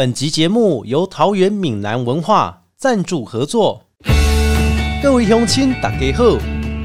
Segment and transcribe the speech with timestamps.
[0.00, 3.84] 本集节目由桃园闽南文化赞助合作。
[5.02, 6.24] 各位乡亲，大家好！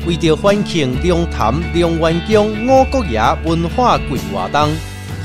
[0.05, 4.69] 为着欢庆龙潭龙湾宫五国爷文化季活动，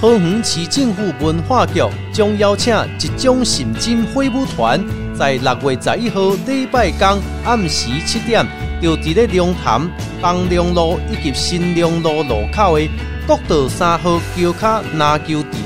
[0.00, 1.80] 桃园市政府文化局
[2.12, 4.80] 将邀请一种神经挥舞团，
[5.12, 8.46] 在六月十一号礼拜天暗时七点，
[8.80, 9.80] 就伫咧龙潭
[10.22, 12.88] 东龙路以及新龙路路口的
[13.26, 15.60] 国道三号桥卡篮球场，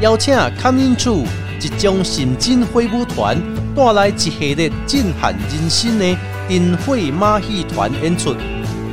[0.00, 1.24] 邀请看演处
[1.60, 3.36] 一种神经挥舞团，
[3.74, 6.16] 带来一系列震撼人心的
[6.48, 8.34] 灯会马戏团演出。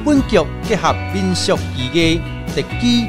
[0.03, 2.21] 本剧结合民俗技艺、
[2.53, 3.05] 特技、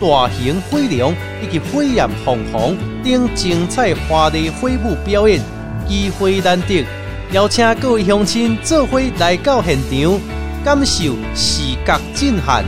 [0.00, 5.40] 大型火龙以及火焰凤凰等精彩华丽火舞表演，
[5.88, 6.84] 机会难得，
[7.32, 10.20] 邀请各位乡亲做伙来到现场，
[10.64, 12.64] 感受视觉震撼。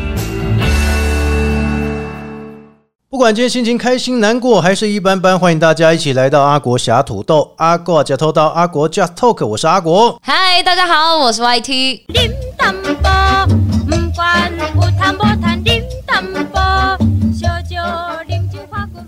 [3.10, 10.20] 不管今天心情开心、难过还是一般般，欢迎大家一起来到阿国侠土豆、阿国假偷刀、阿国 Just Talk，我是阿国。
[10.22, 12.02] 嗨，大家好，我是 YT。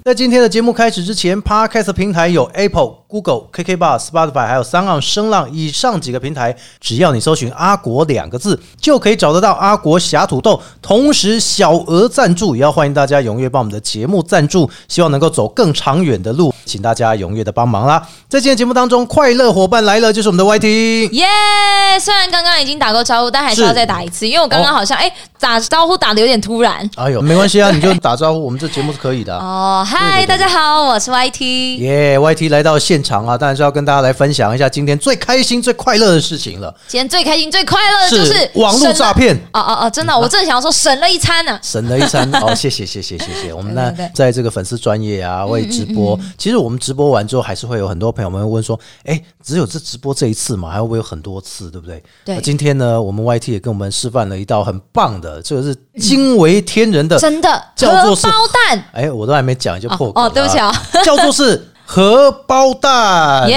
[0.03, 10.59] 在今天的节目开始之前，Podcast 平台有 Apple、Google、KK Bar、Spotify，还有三浪声浪以上几个平台，只要你搜寻“阿国”两个字，就可以找得到阿国侠土豆。
[10.81, 18.03] 同时，小额赞助也要欢迎大家踊跃帮我们的节目赞助，希望能够走更长远的路，请大家踊跃的帮忙啦。
[18.27, 21.11] 在今天节目当中，快乐伙伴来了，就是我们的 YT。
[21.13, 21.27] 耶
[22.01, 26.89] 虽然刚刚已经打过招呼，但还是是要再打一次，因为我刚刚好像哎、打招呼打的有点突然。
[26.97, 29.45] 哎呦，没关系啊，你就打招呼，我们这节目是可以的啊。
[29.45, 31.79] 哦，嗨，大家好，我是 YT。
[31.79, 36.73] 耶、y t 来到现场啊，当然是要跟大家来分享一下今天最开心、最快乐的事情了。
[36.87, 39.35] 今天最开心、最快乐的就是网络诈骗。
[39.53, 43.51] 哦哦哦，真的，我正想要说省了一餐呢、省了一餐哦，谢谢谢谢谢谢。
[43.53, 46.17] 我们呢在这个粉丝专业啊，为直播。
[46.39, 52.01] 其实我们直播完之后，还是会有很多朋友们问说，哎，只有这直播这一次嘛，还会不会有很多次，对不对？
[52.25, 58.31] 对那今天呢，我们 YT 也跟我们示范了一道很棒的，这个是惊为天人的，真的叫做包
[58.69, 60.71] 蛋，哎，我都还没讲就破梗哦哦对不起啊。
[61.05, 63.57] 叫做是荷包蛋，耶、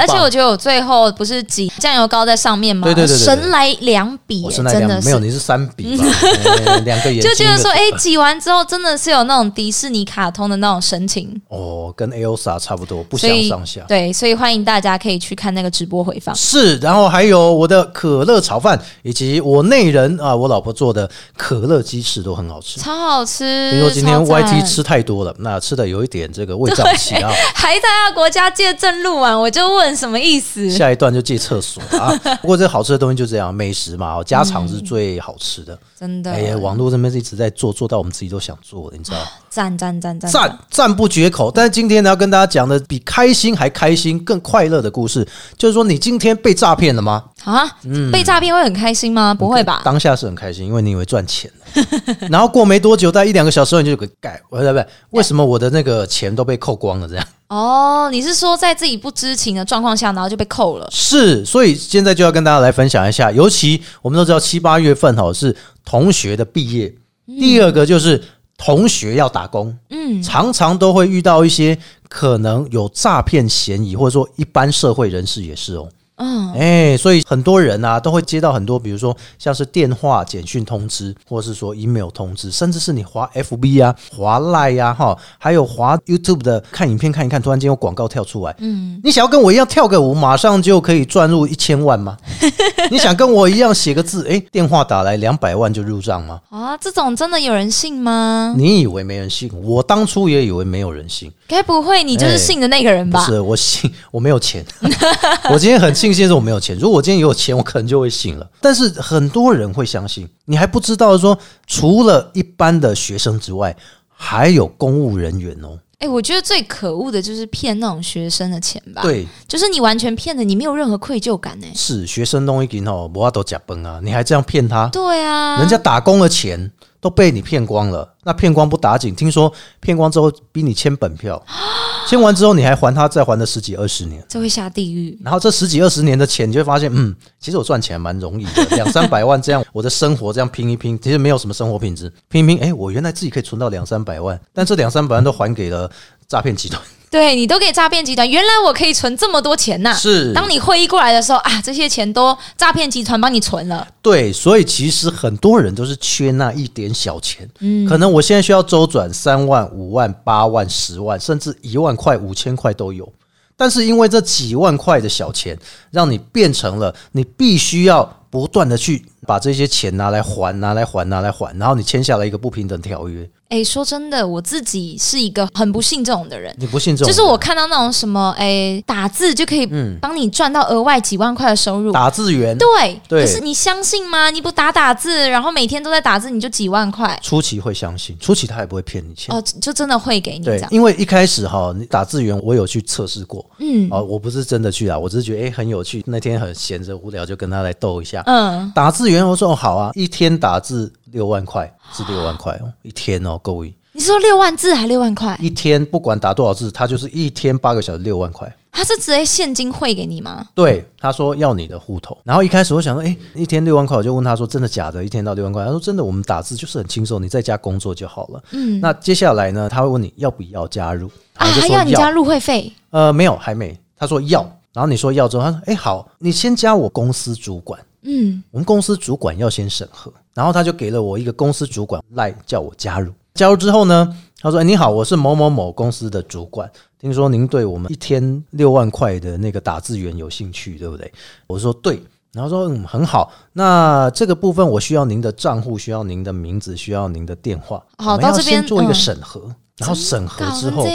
[0.00, 2.86] 而且我觉得我最后不是挤酱油膏在上面吗？
[2.86, 6.00] 对对对神来两笔、真的是没有你是三笔
[6.86, 13.82] 两个眼睛就觉得说，的哎、挤完之后真的是有那种迪士尼卡通的那种神情，哦，跟 Elsa 差不多，不相上下。
[13.86, 16.34] 对，所以欢迎大家可以去看那个直播回放。
[16.34, 22.80] 是，然后还有我的可乐炒饭，以及我内人啊，我老婆做的可乐鸡翅都很好吃。
[22.80, 23.70] 超好吃！
[23.72, 27.25] 听说今天 YT 吃太多了，那吃的有一点这个胃胀气啊。
[27.54, 30.70] 还在他国家借证录完，我就问什么意思？
[30.70, 32.14] 下一段就借厕所啊。
[32.42, 35.78] 不过这好吃的东西就这样，美食嘛，哦家常是最好吃的。
[35.98, 39.26] 真的，哎呀，网络这边是一直在做，做到我们自己都想做的，你知道吗？
[39.56, 41.50] 赞赞赞赞赞赞不绝口。
[41.50, 47.24] 但是今天呢，要跟大家讲的比开心还开心、更快乐的故事，就是说你今天被诈骗了吗？
[47.44, 47.64] 啊！
[47.84, 49.32] 嗯被诈骗会很开心吗？
[49.32, 49.80] 不会吧？
[49.82, 51.86] 当下是很开心，因为你以为赚钱了，
[52.28, 57.08] 然后过没多久，大概一两个小时后，你就有个盖，不对不对，为什么我的那个钱都被扣光了？
[57.08, 60.86] 这样哦，你是说在自己不知情的状况下，然后就被扣了？
[60.92, 66.92] 是，所以现在就要跟大家来分享一下，尤其我们都知道七八月份哈是同学的毕业，
[67.26, 68.20] 第二个就是
[68.58, 71.78] 同学要打工，嗯，常常都会遇到一些
[72.08, 75.88] 可能有诈骗嫌疑，或者说一般社会人士也是哦。
[76.16, 92.16] 嗯，哎、所以很多人啊都会接到很多，比如说像是电话、简讯通知，或者是说 email 通知，甚至是你滑 FB 啊、滑 Line 呀、哈，还有滑 YouTube 的看影片看一看，突然间有广告跳出来，嗯，你想要跟我一样跳个舞，马上就可以赚入一千万吗？
[92.90, 96.40] 你想跟我一样写个字，哎、电话打来两百万就入账吗？
[96.50, 98.54] 啊，这种真的有人信吗？
[98.56, 99.50] 你以为没人信？
[99.62, 101.30] 我当初也以为没有人信。
[101.48, 103.24] 该不会你就是信的那个人吧？
[103.24, 104.64] 不是我信，我没有钱。
[105.50, 108.48] 我今天很庆幸是我没有钱，如果我今天有钱，我可能就会信了。
[108.60, 113.76] 但是很多人会相信，你还不知道说，除了一般的学生之外，
[114.08, 115.78] 还有公务人员哦。
[115.98, 121.72] 哎、我觉得最可恶的就是骗那种学生的钱吧。，对，就是你完全骗的，你没有任何愧疚感哎。
[121.74, 124.88] 是学生弄一斤哦，我都假崩啊，你还这样骗他？
[124.88, 126.70] 对啊，人家打工的钱
[127.06, 131.40] 都被你骗光了，那骗光不打紧，听说骗光之后逼你签本票，
[132.08, 134.20] 签完之后你还还他，再还了十几二十年。
[134.28, 135.16] 这会下地狱。
[135.22, 145.88] 然后这十几二十年的钱，你就会发现，嗯，其实我赚钱蛮容易的， 两三百万这样，我的生活这样拼一拼，其实没有什么生活品质，拼一拼，哎，我原来自己可以存到两三百万，但这两三百万都还给了
[146.26, 146.82] 诈骗集团。
[147.08, 153.86] 对你都给诈骗集团，原来我可以存这么多钱呐、是当你会议过来的时候啊，这些钱都诈骗集团帮你存了。
[154.02, 163.10] 对，所以其实很多人都是缺那一点小钱，嗯，可能我现在需要周转三万、五万、八万、十万，甚至一万块、五千块都有。
[163.56, 165.58] 但是因为这几万块的小钱，
[165.90, 173.28] 让你变成了你必须要不断的去把这些钱拿来还、拿来还、拿来还，然后你签下了一个不平等条约。
[173.48, 176.52] 哎，说真的，我自己是一个很不信这种的人。
[176.58, 177.06] 你不信这种？
[177.06, 179.64] 就是我看到那种什么，哎，打字就可以
[180.00, 184.30] 帮你赚到额外几万块的收入，打字员，对，对可是你相信吗？
[184.30, 189.32] 你不打打字，然后每天都在打字，你就几万块初期会相信，初期他也不会骗你钱。
[189.32, 198.24] 哦，就真的会给你这对，因为一开始哈，你打字员我有去测试过，嗯哦，我不是真的去啊，我只是觉得哎很有趣，那天很闲着无聊就跟他来斗一下。
[198.26, 208.52] 嗯，打字员我说哦好啊，一天打字六万块是六万块哦，一天哦各位，你说六万字还六万块，一天不管打多少字，他就是一天八个小时六万块。
[208.72, 210.46] 他是直接现金汇给你吗？
[210.54, 215.02] 对，他说要你的户头，然后一开始我想说，诶，一天六万块，我就问他说真的假的？
[215.02, 215.64] 一天到六万块？
[215.64, 218.42] 他说真的，我们打字就是很轻松，你在家工作就好了。
[218.50, 223.74] 嗯那接下来呢，他会问你要不要加入，啊，还要你加入会费呃，没有，还没。
[223.96, 224.42] 他说要，
[224.74, 233.12] 然后你说要之后，他说：“哎、好，你先加我公司主管，嗯，我们公司主管要先审核。”然后他就给了我一个公司主管赖，叫我加入。
[233.34, 241.12] 加入之后呢，他说：“哎你好，我是某某某公司的主管，听说您对我们一天六万块的那个打字员有兴趣，对不对？”
[241.46, 243.32] 我说：“对。”然后说：“嗯，很好。
[243.54, 247.82] 那这个部分我需要您的账户，需要您的名字，需要您的电话。
[247.96, 250.86] 我们要好到这边先做一个嗯审核，然后审核之后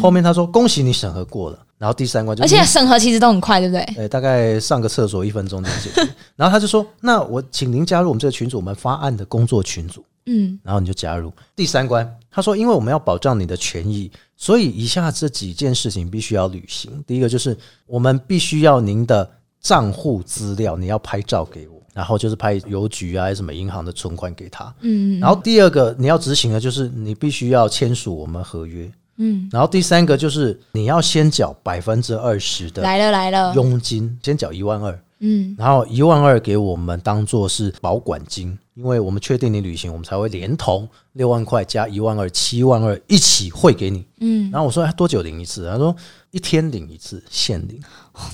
[0.00, 3.82] 后面他说恭喜你审核过了，然后第三关就而且审核其实都很快，对不对？
[3.96, 6.06] 呃，大概上个厕所一分钟就解决。
[6.36, 11.32] 然后他就说：“那我请您加入我们这个群组，我们发案的工作群组。”嗯，然后你就加入。
[11.56, 17.02] 第三关，他说：“因为我们要保障你的权益，所以以下这几件事情必须要履行。
[17.06, 17.56] 第一个就是
[17.86, 19.28] 我们必须要您的
[19.62, 24.72] 账户资料，你要拍照给我，然后就是拍邮局啊，还是什么银行的存款给他。
[24.82, 28.88] 嗯然后第二个你要执行的就是你必须要签署我们合约。
[29.22, 35.54] 嗯，然后第三个就是你要先缴百分之二十的来了来了，佣金，先缴一万二。”嗯。
[35.58, 44.04] 然后一万二给我们当做是保管金，因为我们确定你旅行，我们才会连同六万块加一万二，七万二一起汇给你。
[44.20, 45.68] 嗯，然后我说、哎、多久领一次？
[45.70, 45.94] 他说
[46.30, 47.80] 一天领一次，现领，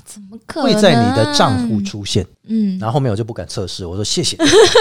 [0.05, 0.75] 怎么可能？
[0.75, 2.27] 会在你的账户出现。
[2.49, 4.37] 嗯，然后后面我就不敢测试，我说谢谢，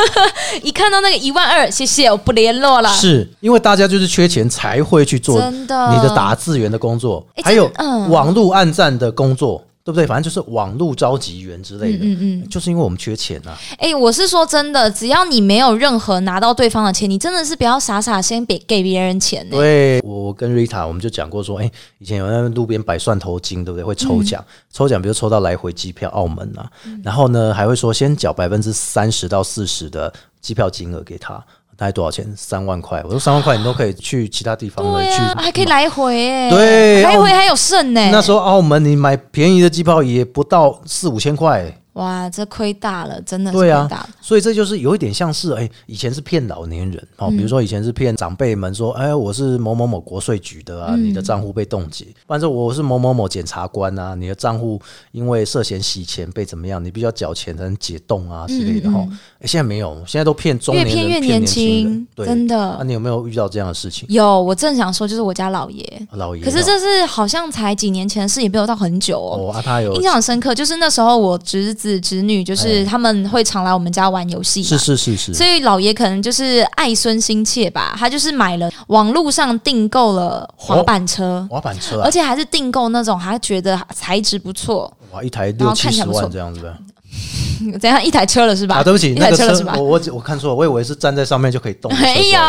[0.62, 2.90] 一看到那个一万二，谢谢，我不联络了。
[2.90, 7.72] 是因为大家就是缺钱才会去做你的打字员的工作，哎还有
[8.10, 10.08] 网络暗战的工作，对不对？
[10.08, 13.56] 反正就是网络召集员之类的，嗯嗯嗯就是因为我们缺钱啊。
[13.78, 23.84] 哎、我是说真的，只要你没有任何拿到对方的钱，你真的是不要傻傻先给给别人钱呢、对，我跟 Rita 我们就讲过说，哎、以前有在路边摆蒜头金，对不对？
[23.84, 24.44] 会抽奖，
[24.74, 26.68] 抽奖比如抽到来回机票澳门啊，
[27.04, 30.12] 然后呢还会说先缴百分之三十到四十的
[30.42, 31.46] 机票金额给他，
[31.78, 32.26] 大概多少钱？
[32.36, 33.02] 三万块。
[33.04, 41.82] 我说三万块你都可以去其他地方了，去还可以来回哎、对来回还有剩呢、那时候澳门你买便宜的机票也不到四五千块。
[41.96, 54.82] 哇，这亏大了，真的是对啊亏大了。，所以这就是有一点像是，哎、以前是骗老年人哦，比如说以前是骗长辈们说，哎，我是某某某国税局的啊，你的账户被冻结；，反正我是某某某检察官啊，你的账户
[55.12, 59.00] 因为涉嫌洗钱被怎么样，你必须要缴钱才能解冻啊之类的哈、
[59.40, 61.84] 哎现在没有，现在都骗中越年人，骗越年轻人。
[61.84, 64.08] 轻，对，真那、的你有没有遇到这样的事情？
[64.10, 64.42] 有。
[64.42, 69.38] 我正想说，就是我家老爷，老爷哦，可是这是好像才几年前的事，也没有到很久哦。
[69.38, 86.78] 哦啊，他有印象很深刻，就是那时候我侄子侄女，就是他们会常来我们家玩游戏，是是是是，所以老爷可能就是爱孙心切吧，他就是买了网络上订购了滑板车，滑板车啊而，且还是订购那种他觉得材质不错，哇，一台然六七十后看起来不错万这样子的。
[87.80, 88.76] 怎样一台车了是吧？
[88.76, 89.84] 啊，对不起，一台车了是吧我？
[89.84, 91.90] 我我看错了，我以为是站在上面就可以动。
[91.96, 92.40] 没有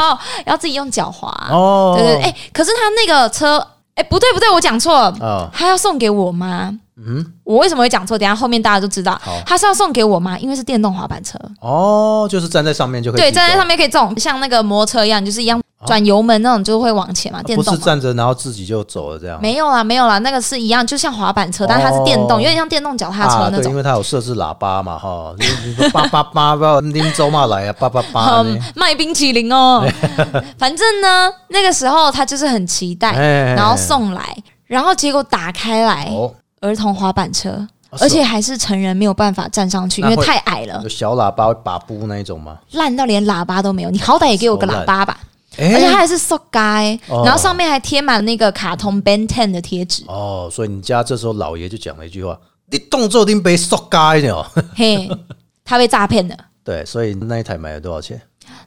[0.45, 1.29] 要自己用脚滑。
[1.51, 3.65] 哦，对对，对哎、可是他那个车，
[3.95, 6.75] 哎、不对不对，我讲错了，啊，他要送给我妈。
[6.99, 8.19] 嗯，我为什么会讲错？
[8.19, 11.39] 等下后面大家就知道，他是要送给我妈，因为是电动滑板车。
[11.61, 17.71] 哦，就是站在上面就可以，对，站在上，面可以这种像那个摩托车一样，就是一样转油门那种，就会往前嘛，电动不。
[17.71, 19.39] 是站着然后自己就走了这样。
[19.43, 23.77] 没有啦，没有啦，那个是一样，就像滑板车，但是它是电动，哦有点像电动脚踏车那种因。
[23.77, 25.35] 为它有设置喇叭嘛，哈，
[25.93, 29.87] 叭叭叭，拎走嘛来啊，叭叭叭 嗯，，卖冰淇淋哦。
[30.57, 34.35] 反正呢，那个时候他就是很期待，哎然后送来，
[34.67, 37.51] 然后结果打开来，哦，儿童滑板车，
[37.91, 42.59] 哦而且还是成人没有办法站上去，因为太矮了有，小喇叭会把布那一种吗？
[42.73, 43.91] 烂到连喇叭都没有。
[43.91, 45.19] 你好歹也给我个喇叭吧。
[45.59, 46.61] 哎而且它还是塑胶，
[47.09, 52.39] 哦然后上面还贴满那个卡通 Ben Ten 的贴纸，哦，所以你家这时候老爷就讲了一句话
[52.71, 54.45] ：“你动作定被塑胶的哦。
[54.77, 55.09] 嘿，
[55.65, 58.21] 他被诈骗了。”对，所以那一台买了多少钱？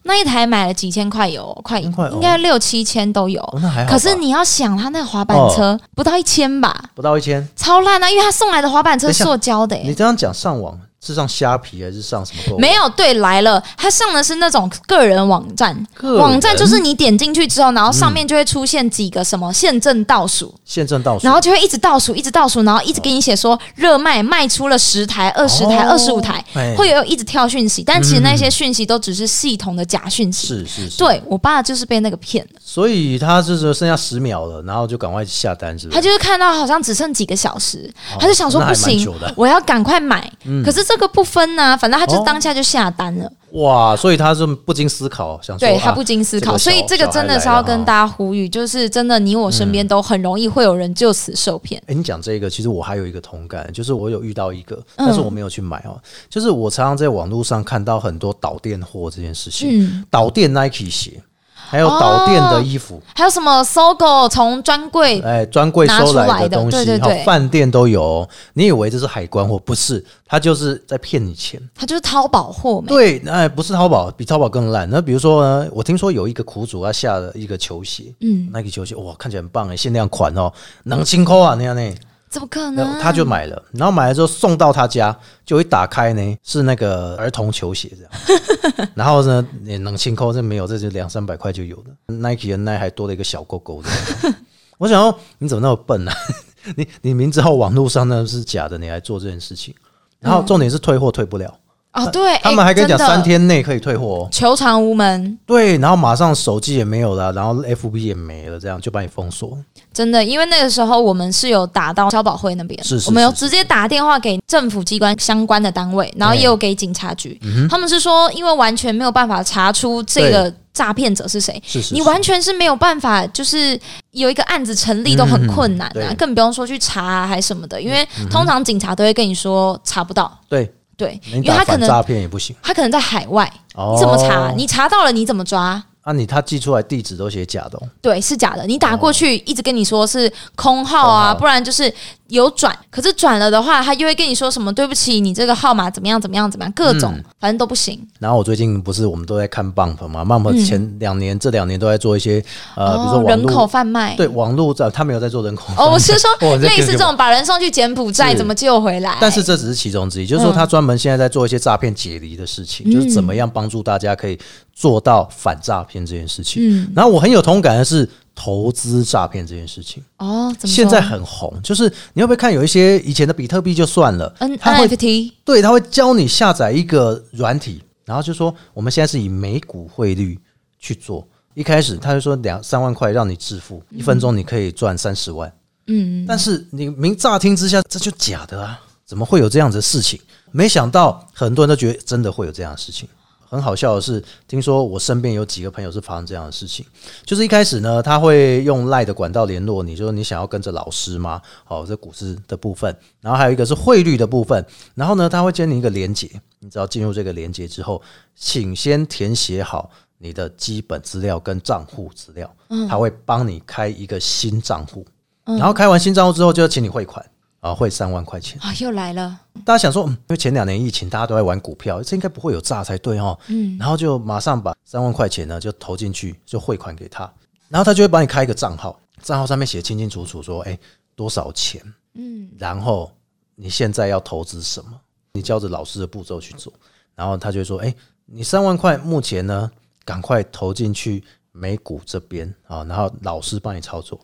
[0.09, 3.39] 那一台买了几千块有，快应该六七千都有。
[3.41, 3.91] 哦，那还好。
[3.91, 8.09] 可是你要想，他那个滑板车不到一千吧，不到一千，超烂啊！
[8.09, 12.57] 因为他送来的滑板车塑胶的、欸，你这样讲上网是上虾皮还是上什么？
[12.59, 26.75] 没有对来了，他上的是那种个人网站，网站就是你点进去之后，然后上面就会出现几个什么现正倒数，现正倒数，然后就会一直倒数，一直倒数，然后一直给你写说热卖卖出了十台、二十台、哦二十五台，哎。
[26.75, 30.47] 会有一直跳讯息，但其实那些讯息都只是系统的假讯息。
[30.47, 35.95] 是是是，，对我爸就是被那个骗了，所以他就是剩下十秒了，然后就赶快下单，是不是？
[35.95, 40.31] 他就是看到好像只剩几个小时，他就想说不行我要赶快买。
[40.63, 43.31] 可是这个不分呐、反正他就哦当下就下单了。
[43.51, 51.79] 哇，所以他是不经思考，想说对他啊不经思考，这个所以这个真的是要跟大家呼吁，就是真的你我身边都很容易会有人就此受骗。
[51.85, 55.99] 哎、你讲这个，其实我还有一个同感，就是我有遇到一个，嗯但是我没有去买哦。
[56.27, 61.21] 就是我常常在网络上看到很多导电货这件事情，嗯，导电 Nike 鞋，
[61.69, 68.29] 还有导电的衣服，还有什么搜狗从专柜哎、专柜收来的东西，对对对饭店都有、哦。
[68.53, 69.59] 你以为这是海关货？
[69.59, 71.61] 不是，他就是在骗你钱。
[71.75, 72.87] 他就是淘宝货没？
[72.87, 74.89] 对，哎，不是淘宝，比淘宝更烂。
[74.89, 80.51] 那比如说呢，我听说有一个苦主他下了一个球鞋，嗯，Nike 球鞋，哇，看起来很棒哎，限量款哦，
[80.85, 81.93] 能清扣啊那样呢。
[82.29, 82.99] 怎么可能？
[82.99, 92.13] 他就买了，然后买了之后送到他家，就一打开呢是那个儿童球鞋这样， 然后呢也能清扣，这没有，这就两三百块就有的。
[92.13, 93.89] Nike 的 Nike 还多了一个小勾勾的，
[94.77, 96.17] 我想说你怎么那么笨呢、啊？
[96.77, 99.73] 你你明知道网络上那是假的，你还做这件事情，
[100.19, 101.57] 然后重点是退货退不了，
[101.91, 104.05] 哦，对，他们还可以讲三天内可以退货。
[104.05, 104.29] 哦。
[104.31, 109.57] 求偿无门，对，然后马上手机也没有了，然后 FB 也没了，这样就把你封锁。
[109.91, 121.61] 真的，因为那个时候我们是有打到消保会那边，是是我们有直接打电话给政府机关相关的单位，然后也有给警察局，他们是说，因为完全没有办法查出这个诈骗者是谁。
[121.91, 123.77] 你完全是没有办法，就是
[124.11, 127.81] 有一个案子成立都很困难啊，嗯更不用说去查啊，还什么的。
[127.81, 132.53] 因为通常警察都会跟你说查不到，对，对，因为他可能诈骗也不行。
[132.61, 134.51] 他可能在海外，哦你怎么查？
[134.51, 135.81] 你查到了你怎么抓？
[136.09, 137.87] 啊，你他寄出来地址都写假的、哦。
[138.01, 138.65] 对，是假的。
[138.65, 141.93] 你打过去，一直跟你说是空号啊，不然就是
[142.29, 142.75] 有转。
[142.89, 144.73] 可是转了的话，他又会跟你说什么？
[144.73, 146.19] 对不起，你这个号码怎么样？
[146.19, 146.49] 怎么样？
[146.49, 146.71] 怎么样？
[146.71, 147.99] 各种，嗯反正都不行。
[148.17, 152.43] 然后我最近不是我们都在看 Bump 嘛，Bump 前两年、这两年都在做一些
[152.75, 154.15] 呃，比如说人口贩卖。
[154.15, 159.15] 对网络在，他没有在做人口哦，我是说 类似这种把人送去柬埔寨，怎么救回来？
[159.21, 164.37] 但是这只是其中之一，就是嗯说他专门现在在做一些诈骗解离的事情，就是怎么样帮助大家可以
[164.79, 166.63] 做到反诈骗这件事情。
[166.65, 180.39] 嗯，然后我很有同感的是投资诈骗这件事情，哦，怎么现在很红，就是你会不会看有一些以前的比特币就算了，嗯他会 NFT 对，他会教你下载一个软体，然后就说我们现在是以美股汇率
[180.79, 181.27] 去做。
[181.55, 185.51] 一开始他就说两三万块让你致富，一分钟你可以赚三十万。
[185.87, 188.79] 嗯，但是你明乍听之下，这就假的啊！
[189.05, 190.17] 怎么会有这样子的事情？
[190.51, 193.09] 没想到很多人都觉得真的会有这样的事情。
[193.49, 196.85] 很好笑的是，听说我身边有几个朋友是发生这样的事情，
[197.25, 201.41] 就是一开始呢，他会用赖的管道联络你，就是你想要跟着老师吗？
[201.63, 204.63] 好，这股市的部分，然后还有一个是汇率的部分，
[204.93, 206.29] 然后呢，他会建立一个连接，
[206.59, 207.99] 你只要进入这个连接之后，
[208.35, 209.89] 请先填写好
[210.19, 212.53] 你的基本资料跟账户资料，
[212.87, 215.03] 他会帮你开一个新账户，
[215.45, 217.25] 然后开完新账户之后，就要请你汇款。
[217.59, 218.59] 啊，汇三万块钱。
[218.61, 219.39] 啊，又来了。
[219.65, 223.37] 大家想说，嗯，因为前两年疫情，大家都在玩股票，这应该不会有诈才对哦。
[223.47, 227.31] 嗯，然后就马上把三万块钱呢就投进去，就汇款给他，
[227.67, 230.79] 然后他就会帮你开一个账号，账号上面写清清楚楚说，哎，
[231.15, 231.81] 多少钱，
[232.13, 233.11] 嗯，然后
[233.55, 234.99] 你现在要投资什么，
[235.33, 236.71] 你照着老师的步骤去做，
[237.13, 237.93] 然后他就会说，哎，
[238.25, 239.69] 你三万块目前呢，
[240.05, 244.19] 赶快投进去美股这边啊，然后老师帮你操作，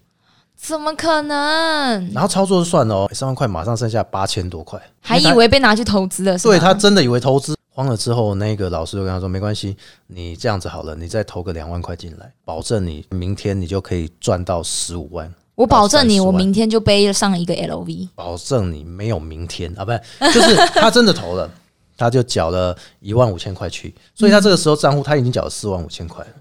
[0.57, 2.11] 怎么可能？
[2.13, 9.75] 然后操作就算了哦，三万块马上剩下八千多块，还以为被拿去投资了，是吗对他真的以为投资慌了之后，那个老师就跟他说：“没关系，
[10.07, 18.09] 你这样子好了，你再投个两万块进来，保证你明天你就可以赚到十五万，我保证你，我明天就背上一个 LV。
[18.15, 19.83] 保证你没有明天啊！
[19.83, 20.01] 不是，
[20.33, 21.51] 就是他真的投了，
[21.97, 26.31] 他就缴了一万五千块去，所以他这个时候账户他已经缴了四万五千块了。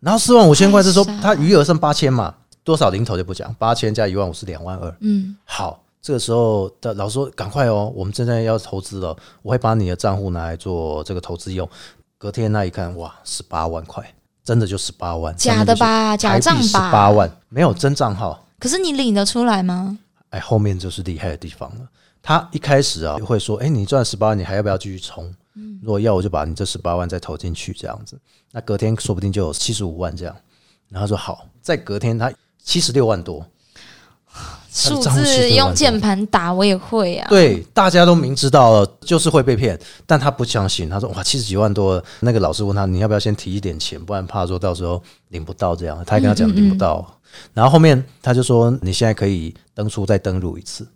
[0.00, 2.34] 然后四万五千块，这时候太傻他余额剩八千嘛，
[2.64, 4.96] 多少零头就不讲，八千加一万五是两万二。
[5.00, 11.68] 嗯，好，这个时候的老师说：“赶快哦，我们正在要投资了，我会把你的账户拿来做这个投资用。”
[12.16, 14.02] 隔天那一看，哇，十八万块，
[14.42, 16.16] 真的就十八万，假的吧？
[16.16, 17.10] 假账吧十八？
[17.10, 18.46] 万没有真账号。
[18.58, 19.98] 可是你领得出来吗？
[20.30, 21.86] 哎，后面就是厉害的地方了。
[22.22, 25.30] 他一开始啊会说：“哎，你赚十八万，你还要不要继续冲？
[25.82, 28.18] 如果要，我就把你这十八万再投进去，这样子。
[28.52, 30.34] 那隔天说不定就有七十五万这样。”
[30.88, 32.32] 然后他说：“好。”在隔天他
[32.64, 33.46] 七十六万多，
[34.72, 37.26] 数字 用键盘打我也会啊。
[37.28, 40.88] 对，大家都明知道了，就是会被骗，但他不相信。
[40.88, 47.06] 他说：“哇，七十几万多。”那个老师问他：“你要不要先提一点钱，不然怕说到时候领不到这样。”他还跟他讲领不到。
[47.52, 50.88] 然后后面他就说：“你现在可以登出再登录一次。”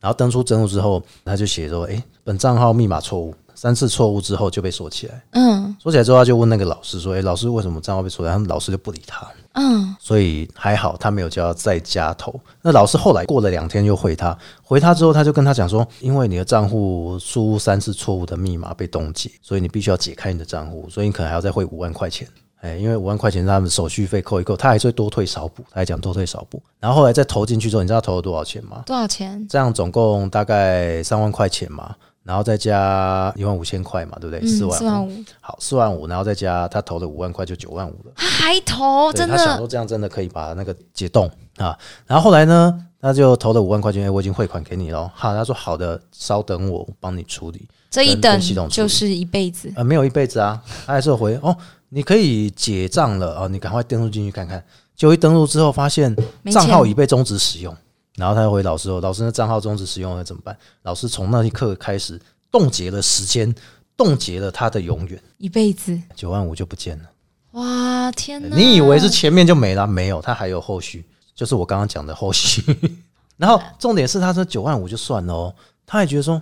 [0.00, 5.22] 然后登出登录之后，他就写说：“诶，本账号密码错误，三次错误之后就被锁起来。
[5.32, 9.26] 嗯锁起来之后，他就问那个老师说：‘诶，老师为什么账号被锁然后？’老师就不理他。
[9.54, 12.38] 嗯，所以还好，他没有叫他再加投。
[12.62, 22.26] 那老师后来过了两天又回他，回他之后他就跟他讲说，因为你的账户输入三次错误的密码被冻结，所以你必须要解开你的账户，所以你可能还要再汇五万块钱。
[22.60, 26.62] 哎，因为五万块钱他们手续费扣一扣，他还是会多退少补，他还讲多退少补。
[26.80, 28.82] 然后后来再投进去之后，你知道投了多少钱吗？
[28.86, 29.46] 多少钱？
[29.48, 31.94] 这样总共大概三万块钱嘛，
[32.24, 34.46] 然后再加一万五千块嘛，对不对？
[34.48, 38.12] 四嗯，万四万五，好，四万五，然后再加他投了五万块，就九万五了。
[38.16, 41.78] 他还投，真的他想说这样真的可以把那个解冻啊。
[42.06, 45.12] 然后后来呢，他就投了五万块钱，哎我已经汇款给你了。
[45.14, 47.68] 好，他说好的，稍等我帮你处理。
[47.90, 49.70] 这一等就是一辈子。
[49.76, 51.56] 呃，没有一辈子啊，他还是有回哦，
[51.90, 54.64] 你可以结账了哦，你赶快登录进去看看。
[54.96, 56.16] 结果一登录之后，发现
[56.50, 57.76] 账号已被终止使用，
[58.16, 63.52] 然后他又回老师说：“老师，那账号终止使用了怎么办？”老师从那一刻开始冻结了时间，
[63.96, 67.04] 冻结了他的永远，一辈子，九万五就不见了。
[67.52, 68.56] 哇，天哪！
[68.56, 69.86] 你以为是前面就没了？
[69.86, 71.04] 没有，他还有后续，
[71.34, 72.62] 就是我刚刚讲的后续。
[73.36, 75.54] 然后重点是，他说九万五就算了哦，
[75.84, 76.40] 他还觉得说，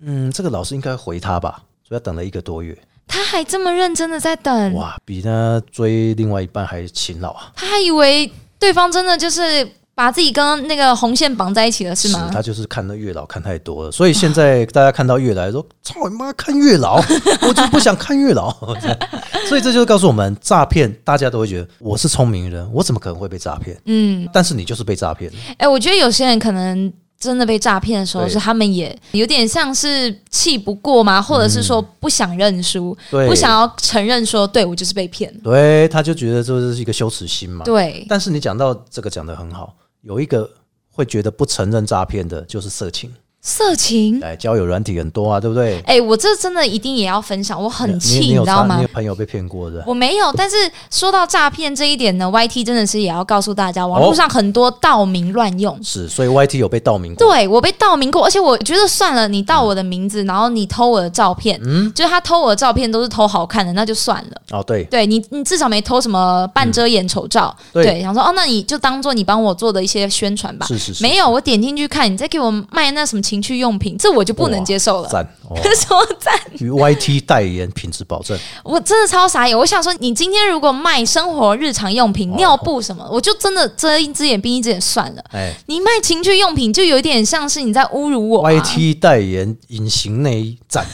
[0.00, 7.52] 嗯，这个老师应该回他吧，所以他等了一个多月，他还这么认真的在等，哇，比他追另外一半还勤劳啊！
[7.56, 9.66] 他还以为对方真的就是
[9.96, 12.28] 把自己跟那个红线绑在一起了，是吗？
[12.30, 16.96] 他就是看那月老看太多了，所以现在 大家看到月来说，操你妈，看月老，
[17.48, 18.54] 我就不想看月老。
[19.48, 23.74] 所以这就是告诉我们，诈骗大家都会觉得我是聪明人，我怎么可能会被诈骗？
[23.86, 25.38] 嗯，但是你就是被诈骗了。
[25.56, 35.32] 哎、我觉得有些人可能真的被诈骗的时候，是他们也有点像是气不过嘛，或者是说不想认输，对，不想要承认说，对我就是被骗。
[35.42, 37.64] 对，他就觉得这是一个羞耻心嘛。
[37.64, 39.74] 对，但是你讲到这个讲的很好，
[40.06, 40.48] 有一个
[40.88, 43.12] 会觉得不承认诈骗的，就是色情。
[43.46, 45.80] 色情，哎，交友软体很多啊，对不对？
[45.86, 48.88] 哎、我这真的一定也要分享，我很你气，你知道吗查你有？
[48.88, 49.84] 朋友被骗过的？
[49.86, 50.56] 我没有，但是
[50.90, 55.78] 说到诈骗这一点呢，YT 真的是也要告诉大家，网络上很多盗名乱用。
[55.80, 57.24] 是，所以 YT 有被盗名过。
[57.24, 64.42] 对我被盗名过，而且我觉得算了，你盗我的名字，然后你偷我的照片，嗯就是他偷我的照片都是偷好看的，那就算了。
[64.50, 67.56] 哦，对，对你，你至少没偷什么半遮眼丑照。
[67.72, 70.66] 对对，想说哦，那你就当做你帮我做的一些宣传吧。
[70.66, 75.08] 是是是，没有，我点进去看，你再给我卖那什么情趣用品，这我就不能接受了。
[75.08, 76.34] 赞哦， 什么赞？
[76.58, 78.36] 与 YT 代言品质保证。
[78.64, 79.56] 我真的超傻眼。
[79.56, 85.22] 我想说，你今天如果卖生活日常用品、哦尿布什么，我就真的遮一只眼闭一只眼算了。
[85.32, 88.50] 哎你卖情趣用品，就有点像是你在侮辱我、啊。
[88.50, 90.84] ，YT 代言隐形内衣赞。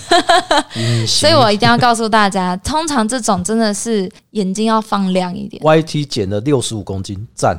[1.06, 7.58] 所以我一定要告诉大家，通常这种真的是眼睛要放亮一点 YT 减了六十五公斤，赞。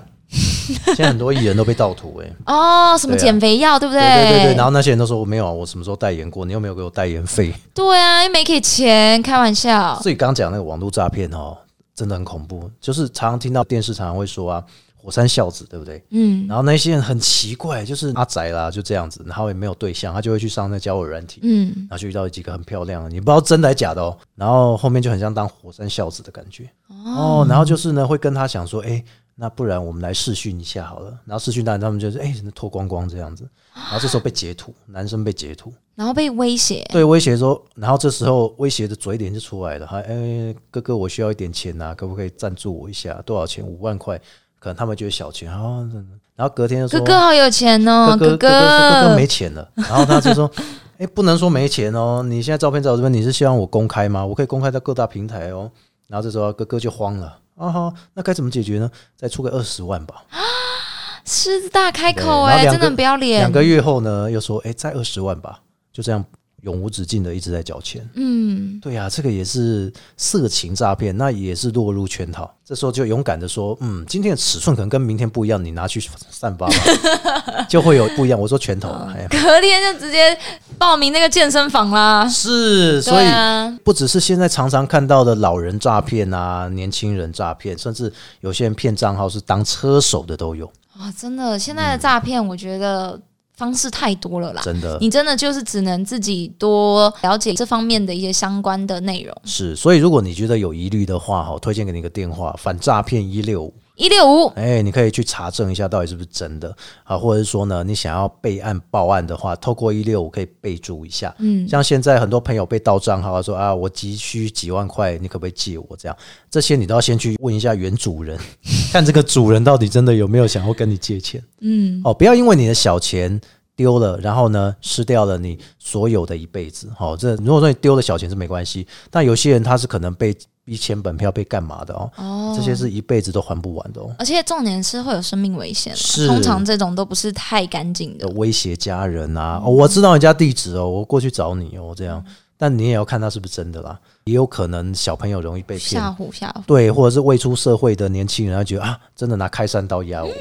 [0.95, 2.97] 现在很多艺人都被盗图哎、哦。
[2.97, 4.02] 什么减肥药，对不对？
[4.02, 6.45] 对对对对，然后那些人都说我没有啊，我什么时候代言过？
[6.45, 7.54] 你又没有给我代言费。
[7.73, 9.99] 对啊，又没给钱，开玩笑。
[10.02, 11.58] 所以刚刚讲那个网络诈骗哦，
[11.95, 12.69] 真的很恐怖。
[12.80, 14.63] 就是常常听到电视常常会说啊，
[14.95, 16.02] 火山孝子，对不对？
[16.12, 24.17] 嗯然后那些人很奇怪，就是阿宅啦，就这样子，然后也没有对象，他就会去上那交友软体，嗯，然后就遇到几个很漂亮的，你不知道真的还假的哦。
[24.36, 27.45] 然后后面就很像当火山孝子的感觉哦。
[27.49, 29.04] 然后就是呢，会跟他想说，哎，
[29.35, 31.17] 那不然我们来试训一下好了。
[31.25, 43.13] 然后试训当然他们就是哎脱光光这样子，然后这时候被截图， 男生被截图，然后被威胁，对，威胁说，然后这时候威胁的嘴脸就出来了，还哎哥哥，我需要一点钱呐、可不可以赞助我一下？
[43.25, 43.65] 多少钱？
[43.65, 44.19] 五万块，
[44.59, 45.87] 可能他们觉得小钱啊。
[46.35, 50.49] 然后隔天就说哥哥好有钱哦，哥哥哥哥哥哥哥没钱了，然后他就说，
[50.97, 54.25] 哎，不能说没钱哦，你现在照片在我这边，你是希望我公开吗？
[54.25, 55.69] 我可以公开在各大平台哦。
[56.07, 58.89] 然后这时候哥哥就慌了，啊哈，那该怎么解决呢？
[59.15, 60.23] 再出个二十万吧。
[61.25, 63.39] 狮子大开口哎，真的很不要脸。
[63.39, 65.61] 两个月后呢，又说，哎，再二十万吧，
[65.91, 66.25] 就这样
[66.63, 68.06] 永无止境的一直在缴钱。
[68.15, 72.54] 嗯，对呀、这个也是色情诈骗，那也是落入圈套。
[72.65, 76.76] 这时候就勇敢的说，嗯，今天的尺寸可能跟明天不一样，你拿去散发吧，
[77.67, 78.39] 就会有不一样。
[78.39, 80.38] 我说拳头，哎，隔天就直接
[80.78, 82.28] 报名那个健身房啦。
[82.28, 90.65] 是，所以啊，不只是现在常常看到的老人诈骗啊，年轻人诈骗，甚至有些人骗账号是当车手的都有，
[90.99, 93.19] 哇，真的，现在的诈骗，我觉得
[93.55, 94.61] 方式太多了啦。
[94.63, 99.35] 真的你真的就是只能自己多了解这方面的一些相关的内容。
[99.45, 99.75] 是。
[99.75, 103.73] 所以如果你觉得有疑虑的话，哈，推荐给你一个电话，反诈骗一六五。
[103.95, 111.34] 一六五，哎，你可以去查证一下到底是不是真的啊，或者是说呢，你想要备案报案的话，透过一六五可以备注一下。
[111.38, 115.95] 嗯，像现在很多朋友被盗账号，说啊，我急需几万块，你可不可以借我？
[115.95, 116.17] 这样
[116.49, 118.39] 这些你都要先去问一下原主人，
[118.91, 121.43] 看这个主人到底真的有没有想要跟你借钱。
[121.62, 123.39] 嗯，哦，不要因为你的小钱
[123.75, 126.89] 丢了，然后呢失掉了你所有的一辈子。
[126.97, 134.15] 好、这如果说你丢了小钱是没关系，但有些人他是可能被逼签本票被干嘛的哦，哦，这些是一辈子都还不完的哦。
[134.17, 135.93] 而且重点是会有生命危险
[136.28, 138.28] 通常这种都不是太干净的。
[138.30, 142.23] 威胁家人啊、哦，我知道你家地址哦，我过去找你哦，这样。
[142.56, 146.02] 但你也要看他是不是真的啦，也有可能小朋友容易被骗。
[146.02, 150.32] 吓，唬吓唬，对，或者是未出社会的年轻人，他觉得啊，真的拿开山刀压我。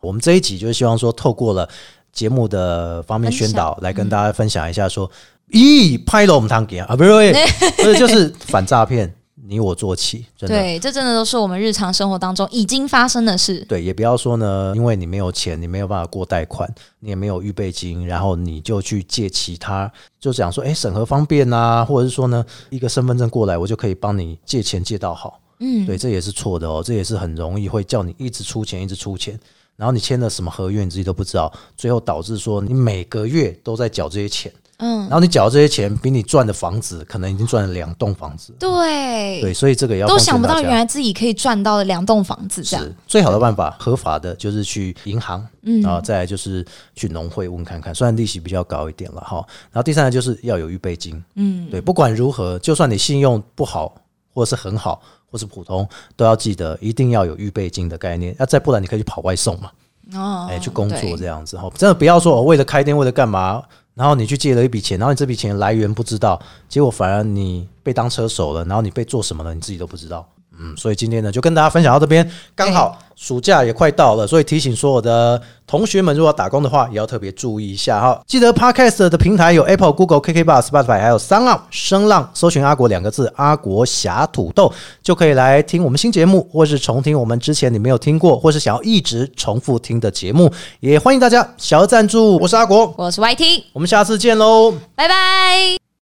[0.00, 1.66] 我们这一集就是希望说，透过了
[2.12, 5.10] 节目的方面宣导，来跟大家分享一下说，
[5.52, 7.32] 咦，拍了我们堂给啊，不是，
[7.78, 9.14] 不是，就是反诈骗，
[9.50, 10.56] 你我做起，真的。
[10.56, 13.64] 对，这真的都是我们日常生活当中已经发生的事。
[13.68, 25.40] 对，也不要说呢，因为你没有钱，你没有办法过贷款，你也没有预备金，然后你就去借其他，就讲说，哎，审核方便啊，或者是说呢，一个身份证过来，我就可以帮你借钱借到好。
[25.58, 29.36] 嗯，对，这也是错的哦，这也是很容易会叫你一直出钱，一直出钱，
[29.74, 38.54] 然后你签了什么合约你自己都不知道，最后导致说你每个月都在缴这些钱，嗯然，后你缴这些钱比你赚的房子可能已经赚了两栋房子。
[38.58, 42.94] 对，对，所以这个也要都想不到原来自己可以赚到两栋房子这样是。
[43.06, 46.64] 最好的办法，合法的就是去银行，嗯然后再来就是
[46.94, 49.36] 去农会问看看，虽然利息比较高一点了哈。
[49.70, 53.94] 然后第三个就是要有预备金，嗯，对，不管如何，就算你信用不好，
[54.32, 58.34] 或是很好，或是普通，都要记得一定要有预备金的概念。
[58.38, 59.70] 那再不然，你可以去跑外送嘛，
[60.14, 61.70] 哦，哎、去工作对这样子哈。
[61.76, 63.62] 真的不要说我为了开店，为了干嘛，
[63.94, 70.26] 然后你去借了一笔钱，然后你这笔钱来源不知道，结果反而你被当车手了，然后你被做什么了，你自己都不知道。
[70.60, 78.20] 嗯，所以今天呢，就跟大家分享到这边，刚好暑假也快到了，所以提醒所有的同学们，如果要打工的话，也要特别注意一下哈。
[78.26, 84.70] 记得 Podcast 的平台有 Apple、Google、KK Bar、Spotify，还有三浪声浪，搜寻“阿国”两个字，阿国侠土豆
[85.02, 92.36] 就可以来听我们新节目，或是重听我们之前你没有听过，或是想要一直重复听的节目，也欢迎大家小额赞助。
[92.38, 94.74] 我是阿国，我是 YT，我们下次见喽。
[94.94, 95.79] 拜拜。